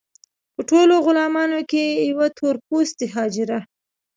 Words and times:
په 0.55 0.61
ټولو 0.69 0.95
غلامانو 1.05 1.59
کې 1.71 1.83
یوه 2.09 2.27
تور 2.37 2.55
پوستې 2.67 3.05
حاجره. 3.15 3.59